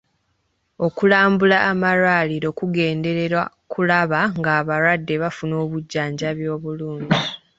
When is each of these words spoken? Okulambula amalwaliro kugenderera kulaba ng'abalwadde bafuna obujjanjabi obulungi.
Okulambula 0.85 1.57
amalwaliro 1.71 2.49
kugenderera 2.59 3.41
kulaba 3.71 4.19
ng'abalwadde 4.39 5.15
bafuna 5.23 5.55
obujjanjabi 5.63 6.45
obulungi. 6.55 7.19